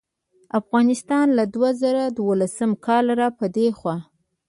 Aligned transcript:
افغانستان 0.59 1.25
له 1.37 1.43
دوه 1.53 1.69
زره 1.81 2.03
دولسم 2.19 2.71
کال 2.85 3.05
راپه 3.21 3.45
دې 3.55 3.67
خوا 3.77 3.97